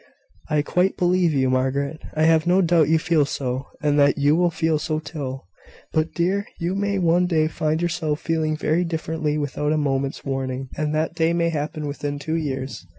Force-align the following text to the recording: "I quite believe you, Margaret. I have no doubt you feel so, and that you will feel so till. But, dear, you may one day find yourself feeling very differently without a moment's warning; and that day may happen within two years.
"I 0.49 0.63
quite 0.63 0.97
believe 0.97 1.31
you, 1.31 1.51
Margaret. 1.51 2.01
I 2.15 2.23
have 2.23 2.47
no 2.47 2.63
doubt 2.63 2.89
you 2.89 2.97
feel 2.97 3.23
so, 3.23 3.67
and 3.83 3.99
that 3.99 4.17
you 4.17 4.35
will 4.35 4.49
feel 4.49 4.79
so 4.79 4.97
till. 4.97 5.45
But, 5.93 6.11
dear, 6.15 6.47
you 6.59 6.73
may 6.73 6.97
one 6.97 7.27
day 7.27 7.47
find 7.47 7.79
yourself 7.79 8.19
feeling 8.19 8.57
very 8.57 8.83
differently 8.83 9.37
without 9.37 9.73
a 9.73 9.77
moment's 9.77 10.25
warning; 10.25 10.69
and 10.75 10.95
that 10.95 11.13
day 11.13 11.33
may 11.33 11.49
happen 11.49 11.85
within 11.85 12.17
two 12.17 12.33
years. 12.35 12.83